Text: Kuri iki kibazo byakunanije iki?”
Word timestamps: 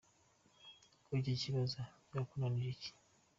Kuri 1.03 1.19
iki 1.21 1.35
kibazo 1.43 1.79
byakunanije 2.07 2.69
iki?” 2.75 2.91